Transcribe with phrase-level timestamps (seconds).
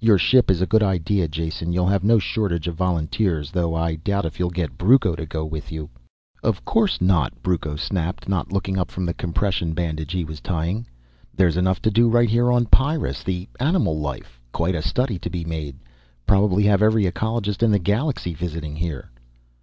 [0.00, 3.50] Your ship is a good idea, Jason, you'll have no shortage of volunteers.
[3.50, 5.90] Though I doubt if you'll get Brucco to go with you."
[6.42, 10.86] "Of course not," Brucco snapped, not looking up from the compression bandage he was tying.
[11.34, 13.22] "There's enough to do right here on Pyrrus.
[13.22, 15.76] The animal life, quite a study to be made,
[16.26, 19.10] probably have every ecologist in the galaxy visiting here."